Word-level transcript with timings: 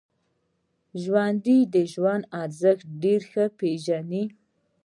ژوندي 1.03 1.57
د 1.73 1.75
ژوند 1.93 2.23
ارزښت 2.43 2.85
ډېر 3.03 3.21
ښه 3.31 3.45
پېژني 3.59 4.23